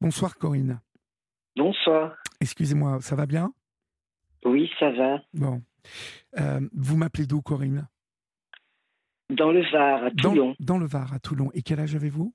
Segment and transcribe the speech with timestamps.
[0.00, 0.80] Bonsoir Corinne.
[1.56, 2.16] Bonsoir.
[2.40, 3.52] Excusez-moi, ça va bien?
[4.44, 5.20] Oui, ça va.
[5.34, 5.62] Bon.
[6.38, 7.86] Euh, vous m'appelez d'où Corinne?
[9.28, 10.56] Dans le Var, à Toulon.
[10.58, 11.50] dans le Var, à Toulon.
[11.54, 12.34] Et quel âge avez-vous?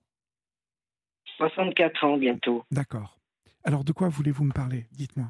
[1.38, 2.64] 64 ans bientôt.
[2.72, 3.18] D'accord.
[3.64, 4.86] Alors de quoi voulez-vous me parler?
[4.92, 5.28] Dites-moi.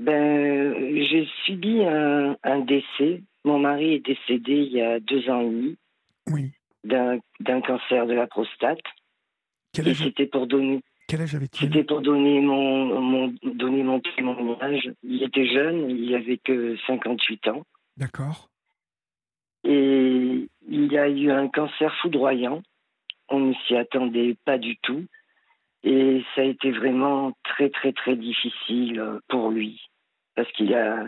[0.00, 0.74] Ben,
[1.04, 3.22] j'ai subi un, un décès.
[3.44, 5.78] Mon mari est décédé il y a deux ans et demi
[6.28, 6.52] Oui.
[6.82, 8.80] d'un d'un cancer de la prostate.
[9.72, 13.82] Quel Et âge, c'était pour donner, quel âge avait-il c'était pour donner mon, mon, donner
[13.82, 14.90] mon témoignage.
[15.02, 17.62] Il était jeune, il avait que 58 ans.
[17.96, 18.48] D'accord.
[19.64, 22.62] Et il a eu un cancer foudroyant.
[23.28, 25.04] On ne s'y attendait pas du tout.
[25.82, 29.82] Et ça a été vraiment très, très, très difficile euh, pour lui.
[30.34, 31.06] Parce qu'il a,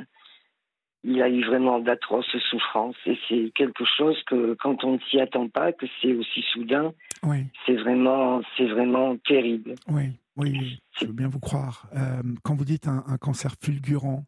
[1.06, 2.96] il a eu vraiment d'atroces souffrances.
[3.06, 6.92] Et c'est quelque chose que, quand on ne s'y attend pas, que c'est aussi soudain,
[7.22, 9.74] Oui, c'est vraiment, c'est vraiment terrible.
[9.88, 11.86] oui, oui, oui, je veux bien vous croire.
[11.96, 14.24] Euh, quand vous dites un, un cancer fulgurant,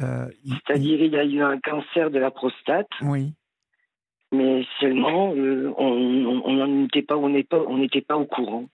[0.00, 3.34] euh, il- C'est-à-dire, il a eu un cancer de la prostate, il- oui,
[4.32, 5.84] mais seulement, euh, on
[6.30, 8.66] on- on n'en était pas, on n'est pas, on n'était pas au courant.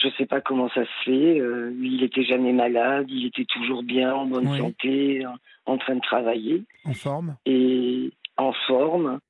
[0.00, 1.40] Je ne sais pas comment ça se fait.
[1.40, 4.58] euh, il était jamais malade, il était toujours bien, en bonne Oui.
[4.58, 5.36] santé, en,
[5.72, 7.36] en train de travailler en forme.
[7.46, 9.20] et en forme.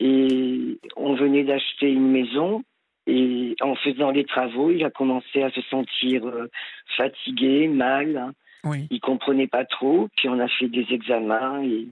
[0.00, 2.62] Et on venait d'acheter une maison.
[3.08, 6.48] Et en faisant les travaux, il a commencé à se sentir euh,
[6.96, 8.32] fatigué, mal.
[8.64, 10.08] Oui, Il comprenait pas trop.
[10.16, 11.88] Puis on a fait des examens et,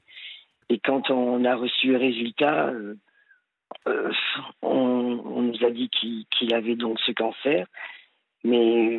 [0.69, 2.67] et quand on a reçu le résultat,
[3.89, 4.13] euh,
[4.63, 7.67] on, on nous a dit qu'il qu'il avait donc ce cancer.
[8.45, 8.99] Mais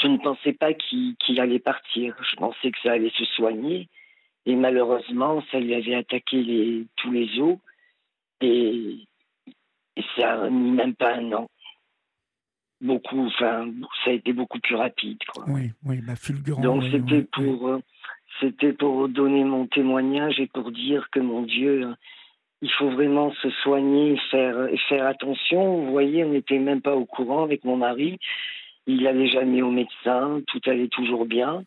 [0.00, 2.16] je ne pensais pas qu'il allait partir.
[2.30, 3.88] Je pensais que ça allait se soigner.
[4.46, 7.58] Et malheureusement, ça lui avait attaqué les, tous les os.
[8.40, 8.98] Et,
[9.96, 11.50] et ça a mis même pas un an.
[12.80, 13.68] Beaucoup, enfin,
[14.04, 15.18] ça a été beaucoup plus rapide.
[15.34, 15.44] Quoi.
[15.48, 16.62] oui, oui, bah, fulgurant.
[16.62, 17.54] Donc oui, c'était oui, oui.
[17.56, 17.80] pour euh,
[18.40, 21.92] c'était pour donner mon témoignage et pour dire que mon Dieu,
[22.62, 25.84] il faut vraiment se soigner et faire faire attention.
[25.84, 28.18] Vous voyez, on n'était même pas au courant avec mon mari.
[28.86, 31.62] Il n'allait jamais au médecin, tout allait toujours bien.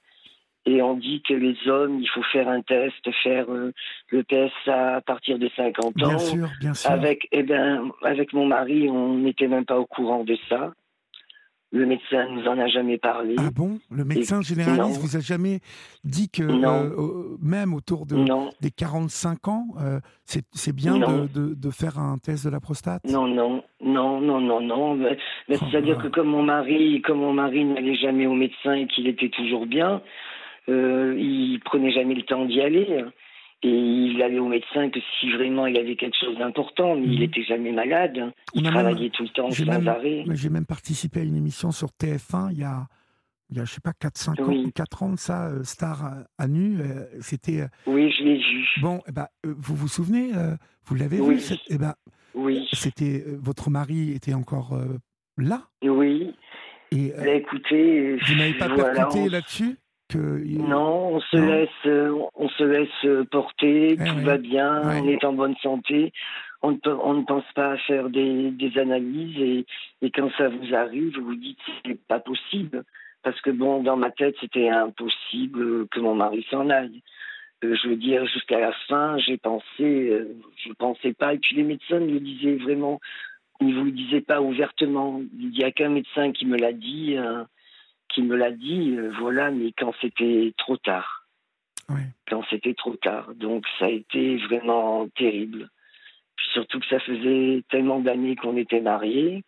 [0.66, 3.72] Et on dit que les hommes, il faut faire un test, faire euh,
[4.10, 5.92] le PSA à partir de 50 ans.
[5.96, 6.92] Bien sûr, bien sûr.
[6.92, 10.72] Avec, eh ben, avec mon mari, on n'était même pas au courant de ça.
[11.74, 13.36] Le médecin nous en a jamais parlé.
[13.38, 13.80] Ah bon?
[13.90, 15.06] Le médecin généraliste non.
[15.06, 15.60] vous a jamais
[16.04, 21.54] dit que, euh, même autour de, non, des 45 ans, euh, c'est bien de, de,
[21.56, 23.04] de faire un test de la prostate?
[23.10, 24.96] Non, non, non, non, non, non.
[24.96, 25.18] Mais-
[25.48, 26.04] mais Oh, C'est-à-dire bah.
[26.04, 29.66] que comme mon mari, comme mon mari n'allait jamais au médecin et qu'il était toujours
[29.66, 30.02] bien,
[30.68, 33.06] euh, il prenait jamais le temps d'y aller.
[33.64, 37.18] Et il allait au médecin que si vraiment il avait quelque chose d'important, mais il
[37.20, 37.24] Mhm.
[37.26, 38.34] était jamais malade.
[38.56, 40.24] Il même- travaillait tout le temps j'ai sans même- arrêt.
[40.32, 42.88] J'ai même participé à une émission sur TF1 il y a,
[43.52, 44.72] il y a je sais pas, 4-5 ans, Oui.
[44.74, 46.80] 4 ans de ça, euh, Star à, nu.
[46.80, 47.62] euh, C'était.
[47.62, 48.68] euh, Oui, je l'ai vu.
[48.82, 50.32] bon, eh ben, vous vous souvenez
[50.86, 51.40] Vous l'avez vu Oui.
[51.40, 51.94] cette- eh ben,
[52.34, 53.24] Oui, C'était.
[53.40, 54.76] votre mari était encore
[55.38, 55.62] là?
[55.84, 56.34] Oui.
[56.92, 59.78] Et Bah, écoutez, vous n'avez pas voilà, percuté on- là-dessus?
[60.12, 61.48] Que, Non, on se Non.
[61.48, 64.24] laisse, euh, on se laisse euh, porter, Eh tout oui.
[64.24, 65.00] va bien, Ouais.
[65.02, 66.12] on est en bonne santé.
[66.64, 69.66] On ne, on ne pense pas à faire des, des analyses et,
[70.04, 72.84] et quand ça vous arrive, vous vous dites c'est pas possible
[73.24, 77.02] parce que bon, dans ma tête c'était impossible que mon mari s'en aille.
[77.64, 79.64] Euh, je veux dire jusqu'à la fin, j'ai pensé,
[80.12, 83.00] euh, je pensais pas et puis les médecins me le disaient vraiment,
[83.60, 85.22] ils vous le disaient pas ouvertement.
[85.40, 87.16] Il y a qu'un médecin qui me l'a dit.
[87.18, 87.44] euh,
[88.14, 91.18] qui me l'a dit, euh, voilà, mais quand c'était trop tard.
[92.30, 93.34] Quand c'était trop tard.
[93.36, 95.70] Donc ça a été vraiment terrible.
[96.38, 99.44] Puis surtout que ça faisait tellement d'années qu'on était mariés.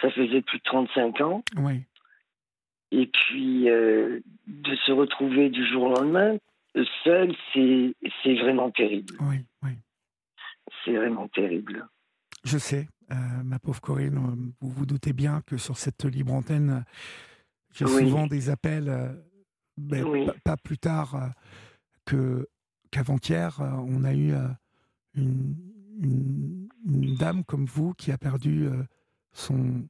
[0.00, 1.44] Ça faisait plus de 35 ans.
[1.58, 1.82] Oui.
[2.90, 6.38] Et puis euh, de se retrouver du jour au lendemain,
[7.04, 9.14] seul, c'est vraiment terrible.
[9.20, 9.72] Oui, oui.
[10.84, 11.86] C'est vraiment terrible.
[12.44, 13.14] Je sais, euh,
[13.44, 16.84] ma pauvre Corinne, vous vous doutez bien que sur cette libre antenne,
[17.74, 18.04] j'ai Oui.
[18.08, 20.26] souvent des appels, euh, Oui.
[20.44, 21.28] pas, plus tard euh,
[22.06, 22.48] que
[22.90, 24.32] qu'avant-hier, euh, on a eu
[25.14, 25.56] une,
[26.00, 28.68] une- une dame comme vous qui a perdu
[29.32, 29.88] son,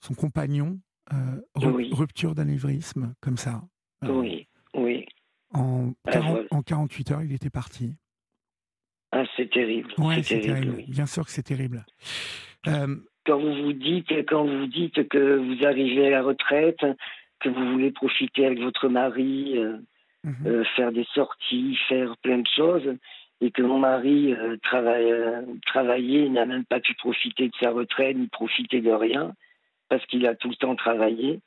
[0.00, 0.80] son compagnon,
[1.12, 1.90] euh, Oui.
[1.92, 3.62] rupture d'anévrisme, comme ça.
[4.02, 5.04] Oui, oui.
[5.52, 6.48] En, Ah, 40 voilà.
[6.52, 7.96] en 48 heures, il était parti.
[9.12, 9.92] Ah, c'est terrible.
[9.98, 10.76] Ouais, c'est terrible.
[10.76, 10.84] oui.
[10.88, 11.84] Bien sûr que c'est terrible.
[12.68, 12.96] Euh,
[13.30, 16.84] quand vous vous dites quand vous dites que vous arrivez à la retraite,
[17.38, 19.76] que vous voulez profiter avec votre mari, euh,
[20.24, 20.46] mhm.
[20.46, 22.96] euh, faire des sorties, faire plein de choses,
[23.40, 27.70] et que mon mari euh, travaille, euh, travaillait, n'a même pas pu profiter de sa
[27.70, 29.32] retraite, ni profiter de rien.
[29.88, 31.40] parce qu'il a tout le temps travaillé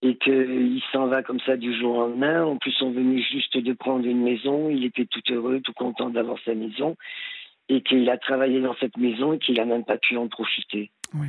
[0.00, 2.44] et qu'il s'en va comme ça du jour au lendemain.
[2.44, 4.70] En plus, on venait juste de prendre une maison.
[4.70, 6.96] Il était tout heureux, tout content d'avoir sa maison
[7.68, 10.90] et qu'il a travaillé dans cette maison et qu'il n'a même pas pu en profiter.
[11.14, 11.28] Oui.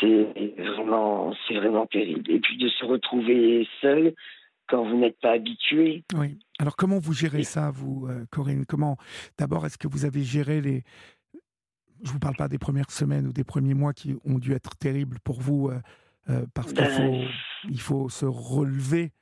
[0.00, 2.30] C'est vraiment, c'est vraiment terrible.
[2.30, 4.14] Et puis de se retrouver seul
[4.68, 6.04] quand vous n'êtes pas habitué.
[6.14, 6.38] Oui.
[6.58, 8.64] Alors comment vous gérez ça, vous, euh, Corinne?
[8.66, 8.96] Comment
[9.36, 10.84] D'abord, est-ce que vous avez géré les
[12.02, 14.74] je vous parle pas des premières semaines ou des premiers mois qui ont dû être
[14.76, 15.78] terribles pour vous euh,
[16.30, 17.28] euh, parce qu'il faut, Ben,
[17.68, 19.12] il faut se relever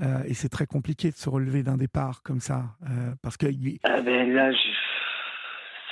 [0.00, 3.46] euh, et c'est très compliqué de se relever d'un départ comme ça euh, parce que
[3.82, 4.56] Ah ben là, je-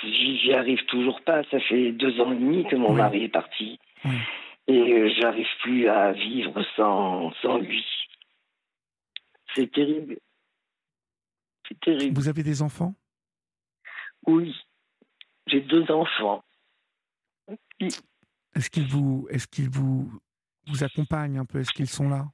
[0.06, 1.42] j'y arrive toujours pas.
[1.50, 2.96] Ça fait deux ans et demi que mon Oui.
[2.96, 3.78] mari est parti.
[4.04, 4.16] Oui.
[4.68, 7.84] Et euh, j'arrive plus à vivre sans, sans lui.
[9.54, 10.18] C'est terrible.
[11.68, 12.14] C'est terrible.
[12.16, 12.94] vous avez des enfants?
[14.26, 14.54] Oui.
[15.46, 16.42] J'ai deux enfants.
[17.80, 20.10] Est-ce qu'ils vous est-ce qu'ils vous
[20.66, 21.60] vous accompagnent un peu?
[21.60, 22.24] Est-ce qu'ils sont là?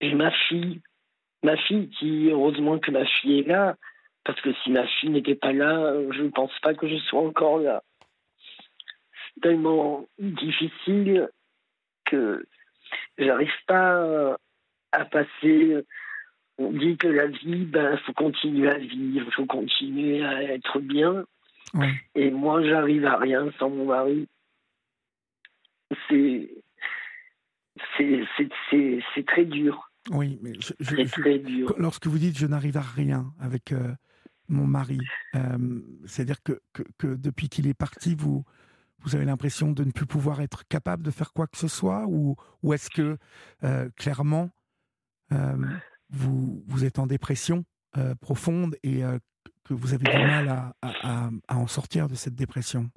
[0.00, 0.80] J'ai ma fille.
[1.44, 3.76] Ma fille qui, heureusement que ma fille est là.
[4.24, 7.20] Parce que si ma fille n'était pas là, je ne pense pas que je sois
[7.20, 7.82] encore là.
[9.34, 11.28] C'est tellement difficile
[12.06, 12.46] que
[13.18, 14.36] j'arrive pas
[14.92, 15.84] à passer.
[16.56, 21.24] On dit que la vie, ben, faut continuer à vivre, faut continuer à être bien.
[22.14, 24.28] Et moi, j'arrive à rien sans mon mari.
[26.08, 26.48] C'est,
[27.96, 29.90] c'est, c'est, c'est, c'est très dur.
[30.10, 31.74] Oui, mais je- je- Très, je- très dur.
[31.78, 33.92] lorsque vous dites je n'arrive à rien avec euh,
[34.48, 34.98] mon mari,
[35.36, 38.44] euh, c'est-à-dire que, que, que depuis qu'il est parti, vous,
[39.00, 42.04] vous avez l'impression de ne plus pouvoir être capable de faire quoi que ce soit
[42.06, 43.16] Ou, ou est-ce que,
[43.62, 44.50] euh, clairement,
[45.32, 45.56] euh,
[46.10, 47.64] vous, vous êtes en dépression
[47.96, 49.18] euh, profonde et euh,
[49.64, 52.90] que vous avez du mal à, à- en sortir de cette dépression?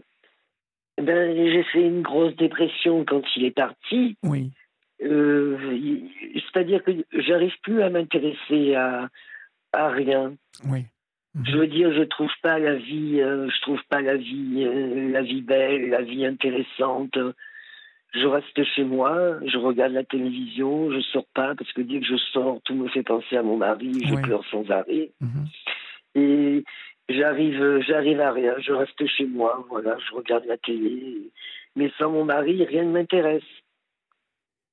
[0.97, 4.17] Ben, j'ai fait une grosse dépression quand il est parti.
[4.23, 4.51] Oui,
[4.99, 9.09] c'est-à-dire que j'arrive plus à m'intéresser à,
[9.73, 10.35] à rien.
[10.65, 10.85] oui.
[11.45, 15.09] Je veux dire, je trouve pas la vie, euh, je trouve pas la vie, euh,
[15.11, 17.17] la vie belle, la vie intéressante.
[18.13, 22.05] Je reste chez moi, je regarde la télévision, je sors pas parce que dès que
[22.05, 25.45] je sors, tout me fait penser à mon mari, je pleure sans arrêt Mhm.
[26.15, 26.63] et
[27.09, 28.55] j'arrive, j'arrive à rien.
[28.59, 31.29] Je reste chez moi, voilà, je regarde la télé,
[31.75, 33.43] mais sans mon mari, rien ne m'intéresse.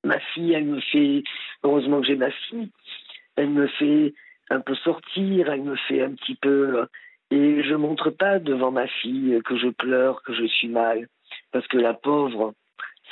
[0.04, 1.24] Ma fille, elle me fait,
[1.62, 2.70] heureusement que j'ai ma fille,
[3.36, 4.14] elle me fait
[4.50, 6.86] un peu sortir, elle me fait un petit peu,
[7.30, 11.08] et je montre pas devant ma fille que je pleure, que je suis mal,
[11.52, 12.54] parce que la pauvre,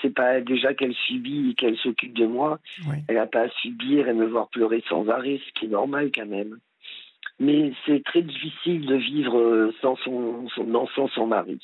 [0.00, 2.58] c'est pas déjà qu'elle subit et qu'elle s'occupe de moi,
[2.88, 2.96] Oui.
[3.08, 6.10] elle n'a pas à subir et me voir pleurer sans arrêt, ce qui est normal
[6.14, 6.58] quand même.
[7.38, 11.58] Mais c'est très difficile de vivre euh, sans son, son, sans son mari.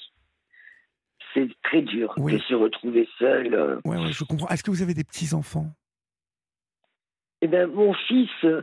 [1.34, 2.32] C'est très dur Oui.
[2.32, 3.54] de se retrouver seul.
[3.54, 3.80] euh.
[3.84, 4.48] Ouais, ouais, je comprends.
[4.48, 5.66] Est-ce que vous avez des petits-enfants?
[7.42, 8.62] Eh ben, mon fils, euh,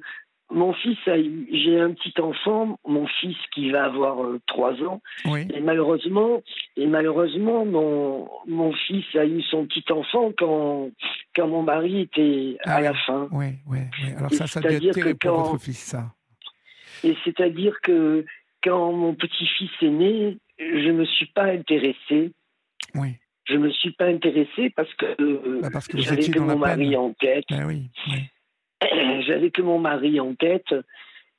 [0.51, 4.74] mon fils, a eu- j'ai un petit enfant, mon fils qui va avoir euh, trois
[4.83, 5.47] ans, Oui.
[5.53, 6.44] et malheureusement,
[6.77, 10.89] et malheureusement, mon, mon fils a eu son petit enfant quand,
[11.36, 13.27] quand mon mari était Ah à la fin.
[13.31, 14.12] Oui, oui, oui.
[14.18, 16.13] Alors Et ça, ça c'est-à-dire être terrible pour votre fils, ça.
[17.03, 18.25] Et c'est-à-dire que
[18.63, 22.31] quand mon petit-fils est né, je ne me suis pas intéressée.
[22.95, 23.15] Oui.
[23.48, 26.89] Je me suis pas intéressée parce que euh, Bah, parce que j'avais que mon mari
[26.89, 26.95] peine.
[26.98, 27.46] en tête.
[27.50, 28.20] Ben oui, oui.
[29.27, 30.74] j'avais que mon mari en tête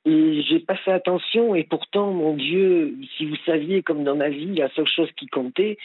[0.05, 4.29] et j'ai pas fait attention et pourtant mon Dieu si vous saviez comme dans ma
[4.29, 5.79] vie la seule chose qui comptait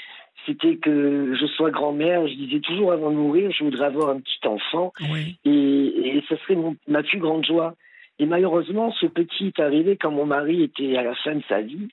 [0.47, 2.27] c'était que je sois grand-mère.
[2.27, 6.23] Je disais toujours avant de mourir je voudrais avoir un petit enfant Oui, et, et
[6.29, 7.75] ce serait mon- ma plus grande joie.
[8.19, 11.61] Et malheureusement ce petit est arrivé quand mon mari était à la fin de sa
[11.61, 11.89] vie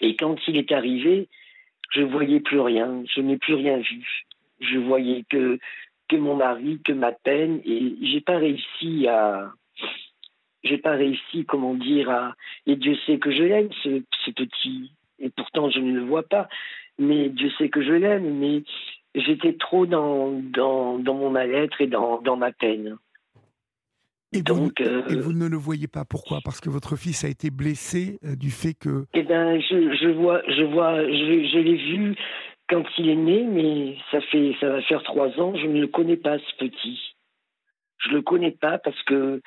[0.00, 1.28] et quand il est arrivé
[1.92, 3.02] je voyais plus rien.
[3.14, 4.24] Je n'ai plus rien vu.
[4.60, 5.58] Je voyais que
[6.12, 9.50] que mon mari, que ma peine, et j'ai pas réussi à,
[10.62, 12.34] j'ai pas réussi, comment dire, à,
[12.66, 16.22] et Dieu sait que je l'aime, ce, ce petit, et pourtant je ne le vois
[16.24, 16.48] pas,
[16.98, 18.62] mais Dieu sait que je l'aime, mais
[19.14, 22.96] j'étais trop dans, dans, dans mon mal-être et dans, dans ma peine.
[24.34, 26.06] Et vous, Donc, euh, et vous ne le voyez pas.
[26.06, 26.38] Pourquoi?
[26.42, 29.04] Parce que votre fils a été blessé euh, du fait que.
[29.12, 32.16] Eh ben, je, je vois, je vois, je, je l'ai vu
[32.72, 35.54] quand il est né, mais ça fait, ça va faire trois ans.
[35.54, 37.14] Je ne le connais pas ce petit.
[37.98, 39.42] Je le connais pas parce que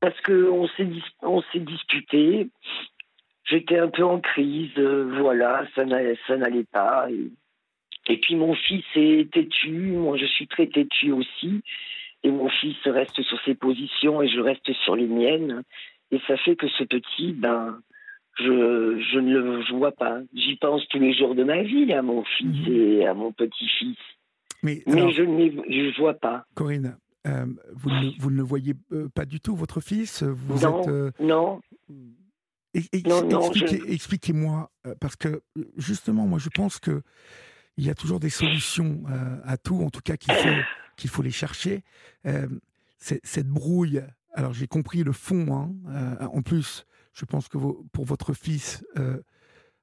[0.00, 0.88] parce que on s'est
[1.22, 2.48] on s'est disputé.
[3.44, 7.10] J'étais un peu en crise, euh, voilà, ça n'allait, ça n'allait pas.
[7.10, 7.32] Et,
[8.12, 11.62] et puis mon fils est têtu, moi je suis très têtu aussi.
[12.22, 15.64] Et mon fils reste sur ses positions et je reste sur les miennes.
[16.12, 17.80] Et ça fait que ce petit, ben,
[18.38, 20.20] je, je ne le vois pas.
[20.34, 22.72] J'y pense tous les jours de ma vie à mon fils Mhm.
[22.72, 23.96] et à mon petit-fils.
[24.62, 26.44] Mais, je ne vois pas.
[26.54, 28.74] Corinne, vous, ne, vous, ne, le voyez
[29.14, 31.60] pas du tout, votre fils vous Non, êtes, non.
[33.88, 34.70] Expliquez-moi,
[35.00, 35.42] parce que
[35.76, 37.02] justement, moi, je pense que
[37.76, 39.02] il y a toujours des solutions
[39.44, 40.48] à tout, en tout cas qu'il faut,
[40.96, 41.82] qu'il faut les chercher.
[42.98, 44.02] cette brouille,
[44.34, 45.46] alors j'ai compris le fond,
[45.88, 47.58] hein, en plus, je pense que
[47.92, 48.84] pour votre fils,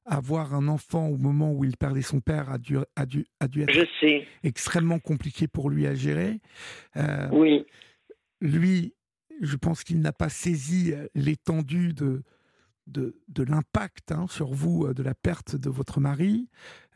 [0.05, 3.47] avoir un enfant au moment où il perdait son père a dû, a dû, a
[3.47, 6.39] dû être extrêmement compliqué pour lui à gérer.
[7.31, 7.65] oui.
[8.39, 8.93] Lui,
[9.41, 12.23] je pense qu'il n'a pas saisi l'étendue de,
[12.87, 16.47] de, de l'impact hein, sur vous euh, de la perte de votre mari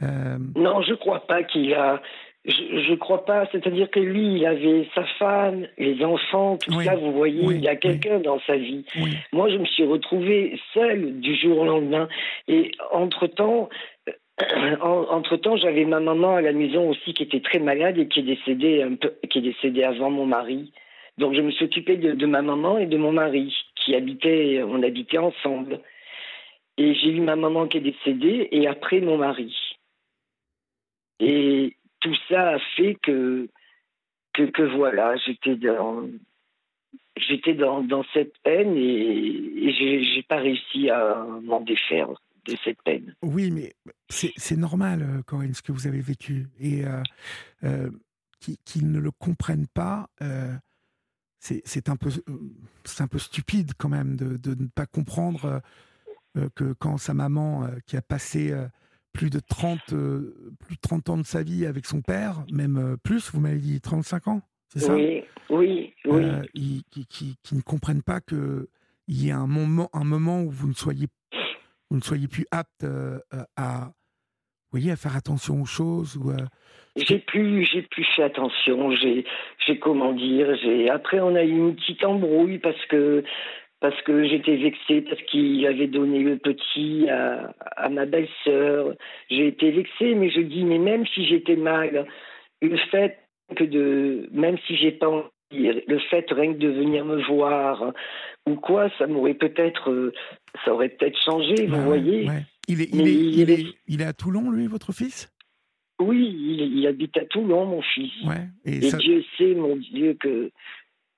[0.01, 2.01] euh, Non, je ne crois pas qu'il a.
[2.43, 6.95] Je ne crois pas, c'est-à-dire que lui, il avait sa femme, les enfants, tout ça,
[6.95, 8.83] vous voyez, il y a quelqu'un dans sa vie.
[9.31, 12.07] Moi, je me suis retrouvée seule du jour au lendemain.
[12.47, 13.69] Et entre-temps,
[14.09, 18.21] euh, entre-temps, j'avais ma maman à la maison aussi qui était très malade et qui
[18.21, 20.73] est décédée, un peu, qui est décédée avant mon mari.
[21.19, 24.63] Donc, je me suis occupée de, de ma maman et de mon mari qui habitait,
[24.67, 25.79] on habitait ensemble.
[26.77, 29.55] Et j'ai eu ma maman qui est décédée et après mon mari.
[31.19, 33.47] Et tout ça a fait que,
[34.33, 36.03] que, voilà, j'étais dans,
[38.13, 39.71] cette peine et,
[40.13, 42.09] j'ai pas réussi à m'en défaire
[42.45, 43.15] de cette peine.
[43.21, 43.73] Oui, mais
[44.09, 46.47] c'est normal, euh, Corinne, ce que vous avez vécu.
[46.59, 47.03] Et euh,
[47.63, 47.91] euh,
[48.39, 50.09] qu'ils ne le comprennent pas,
[51.39, 52.09] c'est un, peu,
[53.19, 55.61] stupide quand même de, ne pas comprendre
[56.55, 58.51] que quand sa maman, qui a passé
[59.13, 63.31] plus de 30, plus de 30 ans de sa vie avec son père, même plus,
[63.31, 64.95] vous m'avez dit 35 ans, c'est ça?
[64.95, 66.83] Oui, oui, oui.
[66.91, 68.67] qui, qui, qui, ne comprennent pas qu'il
[69.09, 71.07] y ait un moment, un moment où vous ne soyez,
[71.89, 72.85] vous ne soyez plus apte
[73.57, 73.91] à,
[74.71, 76.31] voyez, à faire attention aux choses ou
[76.97, 78.91] j'ai plus, j'ai plus fait attention.
[78.95, 79.23] J'ai,
[79.65, 80.55] j'ai comment dire.
[80.61, 83.23] J'ai après on a eu une petite embrouille parce que
[83.81, 88.93] parce que j'étais vexée parce qu'il avait donné le petit à, à ma belle-sœur.
[89.29, 92.05] J'ai été vexée, mais je dis mais même si j'étais mal,
[92.61, 93.17] le fait
[93.55, 97.93] que de même si j'ai pas le fait rien que de venir me voir
[98.47, 100.13] ou quoi, ça m'aurait peut-être,
[100.63, 102.27] ça aurait peut-être changé, vous voyez.
[102.67, 105.29] Il, est, il, est, il, est, il est à Toulon, lui, votre fils?
[105.99, 106.35] Oui,
[106.73, 108.11] il, habite à Toulon, mon fils.
[108.65, 110.51] et, Dieu sait, mon Dieu, que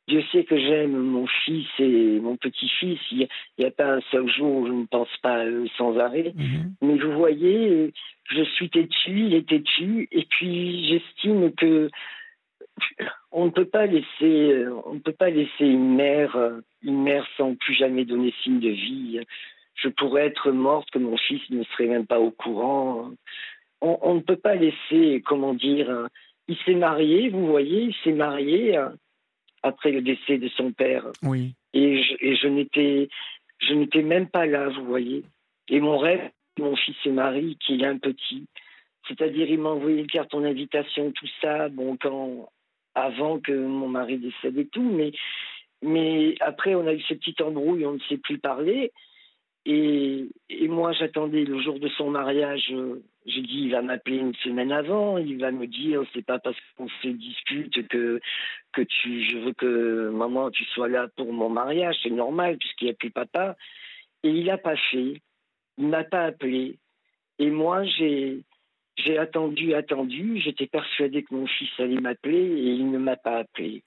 [0.07, 2.99] Dieu sait que j'aime mon fils et mon petit-fils.
[3.11, 5.97] Il n'y a, pas un seul jour où je ne pense pas à eux sans
[5.97, 6.33] arrêt.
[6.35, 6.75] Mhm.
[6.81, 7.93] Mais vous voyez,
[8.29, 11.89] je suis têtu, il est têtu, et puis j'estime que
[13.31, 16.35] on ne peut pas laisser, on ne peut pas laisser une mère,
[16.81, 19.21] une mère sans plus jamais donner signe de vie.
[19.75, 23.11] Je pourrais être morte que mon fils ne serait même pas au courant
[23.83, 26.07] on, ne peut pas laisser, comment dire,
[26.47, 28.89] il s'est marié, vous voyez, il s'est marié euh,
[29.63, 31.05] après le décès de son père.
[31.23, 31.55] Oui.
[31.73, 33.09] Et je, n'étais,
[33.59, 35.23] je n'étais même pas là, vous voyez.
[35.69, 36.29] Et mon rêve,
[36.59, 38.45] mon fils se marie, qu'il est un petit.
[39.07, 42.49] C'est-à-dire, il m'a envoyé une carte en invitation, tout ça, bon, quand,
[42.95, 45.11] avant que mon mari décède et tout, mais,
[45.81, 48.91] mais après, on a eu ce petit embrouille, on ne s'est plus parler.
[49.65, 52.67] Et, et moi, j'attendais le jour de son mariage.
[52.71, 55.17] Euh, j'ai dit, il va m'appeler une semaine avant.
[55.17, 58.19] Il va me dire, c'est pas parce qu'on se discute que
[58.73, 61.95] que tu, je veux que maman, tu sois là pour mon mariage.
[62.03, 63.55] C'est normal puisqu'il n'y a plus papa.
[64.23, 65.21] Et il n'a pas fait.
[65.77, 66.77] Il m'a pas appelé.
[67.39, 68.43] Et moi, j'ai
[68.97, 70.39] j'ai attendu, attendu.
[70.39, 73.83] J'étais persuadée que mon fils allait m'appeler et il ne m'a pas appelé.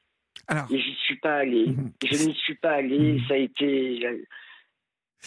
[0.48, 1.66] Alors, et j'y suis pas allé.
[1.66, 1.92] Mhm.
[2.04, 3.12] Je n'y suis pas allé.
[3.12, 3.20] Mhm.
[3.28, 4.26] Ça a été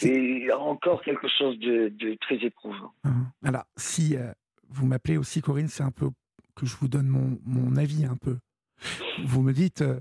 [0.00, 2.92] c'est encore quelque chose de, très éprouvant.
[3.04, 3.26] Hein.
[3.44, 4.32] Alors, si euh,
[4.68, 6.10] vous m'appelez aussi Corinne, c'est un peu
[6.54, 8.38] que je vous donne mon, avis un peu.
[9.24, 10.00] Vous me dites, euh,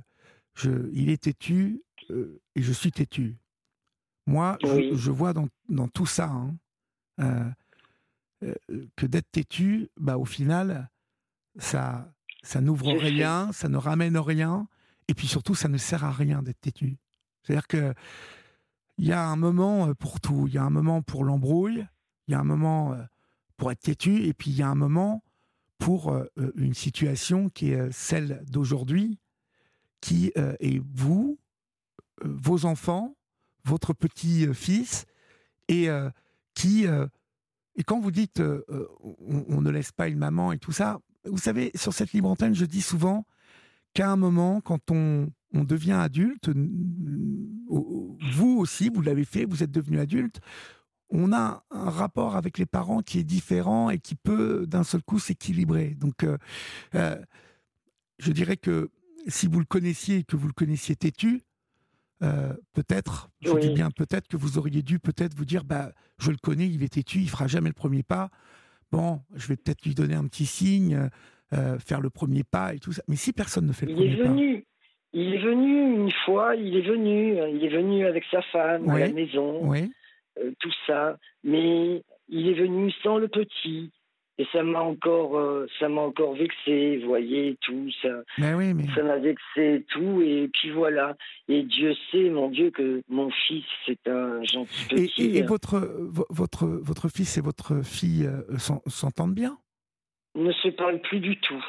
[0.55, 3.37] je, il est têtu euh, et je suis têtu.
[4.25, 5.47] Moi, je, vois dans,
[5.87, 6.31] tout ça
[7.17, 7.53] hein,
[8.95, 10.87] que d'être têtu, bah, au final,
[11.57, 12.13] ça,
[12.43, 14.67] ça n'ouvre rien, ça ne ramène rien,
[15.07, 16.97] et puis surtout, ça ne sert à rien d'être têtu.
[17.41, 17.93] C'est-à-dire que
[18.99, 20.45] il y a un moment euh, pour tout.
[20.47, 21.87] Il y a un moment pour l'embrouille,
[22.27, 23.01] il y a un moment euh,
[23.57, 25.23] pour être têtu, et puis il y a un moment
[25.79, 26.25] pour euh,
[26.55, 29.19] une situation qui est celle d'aujourd'hui,
[30.01, 31.39] qui est vous,
[32.23, 33.15] vos enfants,
[33.65, 35.05] votre petit-fils,
[35.67, 35.89] et
[36.53, 36.85] qui...
[36.85, 41.71] et quand vous dites on, ne laisse pas une maman et tout ça, vous savez,
[41.75, 43.25] sur cette libre antenne, je dis souvent
[43.93, 46.49] qu'à un moment, quand on, on devient adulte,
[47.69, 50.39] vous aussi, vous l'avez fait, vous êtes devenu adulte,
[51.09, 55.01] on a un rapport avec les parents qui est différent et qui peut d'un seul
[55.01, 55.95] coup s'équilibrer.
[55.95, 56.25] Donc,
[56.93, 58.91] je dirais que
[59.27, 61.43] si vous le connaissiez et que vous le connaissiez têtu,
[62.21, 66.31] euh, peut-être, je dis bien peut-être que vous auriez dû peut-être vous dire, bah, je
[66.31, 68.29] le connais, il est têtu, il fera jamais le premier pas.
[68.91, 71.09] Bon, je vais peut-être lui donner un petit signe,
[71.53, 73.03] euh, faire le premier pas et tout ça.
[73.07, 74.29] Mais si personne ne fait le premier pas.
[75.13, 78.99] Il est venu une fois, il est venu, il est venu avec sa femme à
[78.99, 79.91] la maison, oui.
[80.39, 81.17] Euh, tout ça.
[81.43, 83.91] Mais il est venu sans le petit.
[84.37, 88.21] Et ça m'a encore euh, ça m'a encore vexé vous voyez tout ça.
[88.37, 88.85] Mais oui, mais...
[88.95, 91.17] ça m'a vexé tout et puis voilà.
[91.49, 95.77] Et Dieu sait mon Dieu que mon fils c'est un gentil petit et, votre
[96.29, 99.57] votre votre fils et votre fille euh, s'entendent bien?
[100.35, 101.65] Ils ne se parlent plus du tout.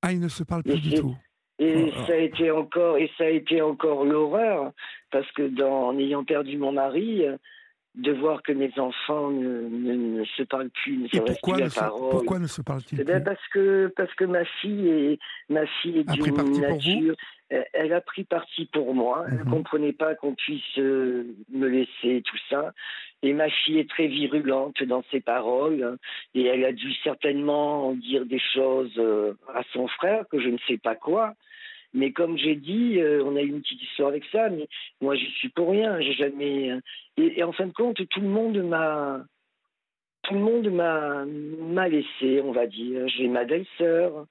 [0.00, 1.14] Ah ils ne se parlent plus du tout
[1.58, 2.04] et oh, oh.
[2.06, 4.72] ça a été encore et ça a été encore l'horreur
[5.10, 7.24] parce que dans, en ayant perdu mon mari
[7.94, 11.70] de voir que mes enfants ne, ne, se parlent plus, ne se pourquoi, plus la
[11.70, 12.10] parole.
[12.10, 15.66] pourquoi ne se parlent-ils eh ben, plus parce que parce que ma fille est ma
[15.66, 17.14] fille est d'une nature.
[17.72, 19.26] Elle, a pris parti pour moi.
[19.28, 19.50] Elle ne mhm.
[19.50, 22.72] comprenait pas qu'on puisse euh, me laisser tout ça.
[23.22, 25.98] Et ma fille est très virulente dans ses paroles.
[26.34, 30.58] Et elle a dû certainement dire des choses euh, à son frère que je ne
[30.66, 31.34] sais pas quoi.
[31.94, 34.68] Mais comme j'ai dit, euh, on a eu une petite histoire avec ça, mais
[35.00, 36.00] moi j'y suis pour rien.
[36.00, 36.72] J'ai jamais.
[36.72, 36.80] Euh,
[37.16, 39.24] et, en fin de compte, tout le monde m'a,
[40.24, 43.06] tout le monde m'a, m'a laissé, on va dire.
[43.08, 44.26] J'ai ma belle-sœur,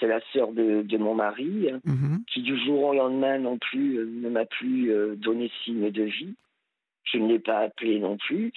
[0.00, 2.24] c'est la sœur de, de, mon mari, mhm.
[2.26, 6.34] qui du jour au lendemain non plus euh, ne m'a plus donné signe de vie.
[7.04, 8.52] Je ne l'ai pas appelé non plus.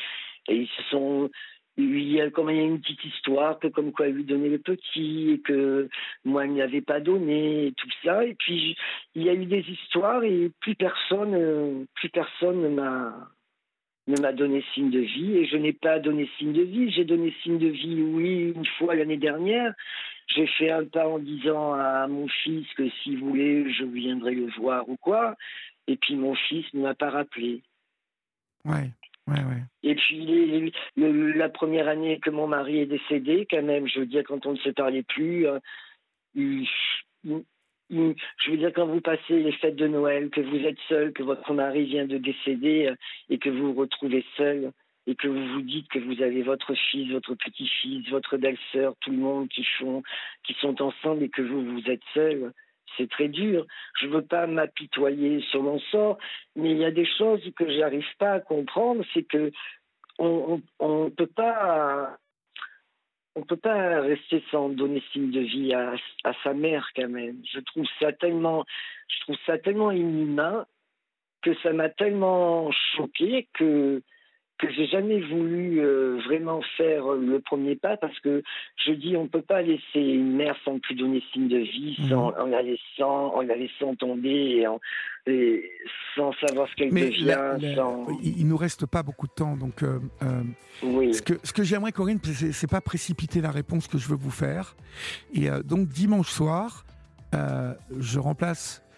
[0.47, 1.29] Et ils se sont,
[1.77, 4.23] il y a comme il y a une petite histoire que comme quoi il lui
[4.25, 5.89] donnait le petit et que
[6.25, 8.25] moi il n'y avait pas donné et tout ça.
[8.25, 8.75] Et puis
[9.15, 13.13] il y a eu des histoires et plus personne plus personne ne m'a
[14.07, 15.37] ne m'a donné signe de vie.
[15.37, 16.91] Et je n'ai pas donné signe de vie.
[16.91, 19.73] J'ai donné signe de vie oui une fois l'année dernière.
[20.27, 24.49] J'ai fait un pas en disant à mon fils que s'il voulait je viendrais le
[24.57, 25.35] voir ou quoi.
[25.87, 27.61] Et puis mon fils ne m'a pas rappelé.
[28.65, 28.91] Ouais
[29.83, 30.73] et puis
[31.05, 34.53] la première année que mon mari est décédé, quand même, je veux dire, quand on
[34.53, 35.59] ne se parlait plus, euh,
[36.35, 41.23] je veux dire, quand vous passez les fêtes de Noël, que vous êtes seul, que
[41.23, 42.95] votre mari vient de décéder euh,
[43.29, 44.71] et que vous vous retrouvez seul
[45.07, 49.11] et que vous vous dites que vous avez votre fils, votre petit-fils, votre belle-sœur, tout
[49.11, 50.03] le monde qui, font,
[50.43, 52.53] qui sont ensemble et que vous, vous êtes seul,
[52.97, 53.65] c'est très dur.
[53.99, 56.17] Je ne veux pas m'apitoyer sur mon sort,
[56.55, 59.03] mais il y a des choses que je n'arrive pas à comprendre.
[59.13, 59.51] C'est que
[60.19, 62.17] on ne peut pas
[63.35, 67.41] on peut pas rester sans donner signe de vie à, à, sa mère quand même.
[67.51, 68.65] Je trouve ça tellement,
[69.07, 70.65] je trouve ça tellement inhumain
[71.41, 74.01] que ça m'a tellement choqué que
[74.61, 78.43] que j'ai jamais voulu euh, vraiment faire le premier pas parce que
[78.85, 82.09] je dis on peut pas laisser une mère sans plus donner signe de vie, mhm.
[82.09, 84.65] sans, en la laissant, en la laissant tomber
[85.27, 85.71] et,
[86.15, 87.75] sans savoir ce qu'elle devient.
[87.75, 88.07] sans...
[88.23, 91.91] Il nous reste pas beaucoup de temps, donc euh, euh, ce que, ce que j'aimerais
[91.91, 94.75] Corinne, c'est pas précipiter la réponse que je veux vous faire.
[95.33, 96.85] Et donc dimanche soir,
[97.33, 98.90] je remplace euh,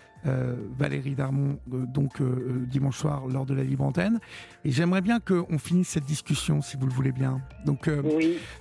[0.77, 4.19] Valérie Darmon, euh, donc euh, dimanche soir lors de la libre antenne.
[4.63, 7.41] Et j'aimerais bien qu'on finisse cette discussion, si vous le voulez bien.
[7.65, 7.89] Donc,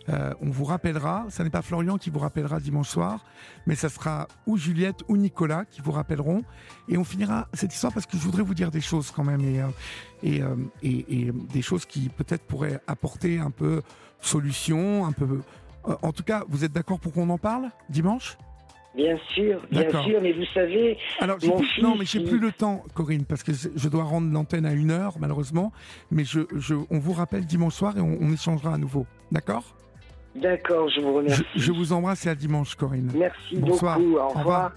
[0.08, 1.26] on vous rappellera.
[1.30, 3.24] Ce n'est pas Florian qui vous rappellera dimanche soir,
[3.66, 6.42] mais ça sera ou Juliette ou Nicolas qui vous rappelleront.
[6.88, 9.40] Et on finira cette histoire parce que je voudrais vous dire des choses quand même
[9.40, 9.60] et,
[10.22, 10.42] et,
[10.82, 13.82] et, et des choses qui peut-être pourraient apporter un peu
[14.20, 15.40] solution, un peu.
[15.84, 18.36] En tout cas, vous êtes d'accord pour qu'on en parle dimanche?
[18.94, 20.98] Bien sûr, bien sûr, mais vous savez.
[21.18, 21.38] Alors,
[21.80, 24.90] non, mais j'ai plus le temps, Corinne, parce que je dois rendre l'antenne à une
[24.90, 25.72] heure, malheureusement.
[26.10, 29.06] Mais je, je, on vous rappelle dimanche soir et on, échangera à nouveau.
[29.30, 29.64] D'accord?
[30.34, 31.44] D'accord, je vous remercie.
[31.56, 33.10] Je, vous embrasse et à dimanche, Corinne.
[33.14, 34.16] Merci beaucoup.
[34.16, 34.70] Au revoir.